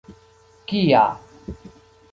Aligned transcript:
kia 0.69 1.05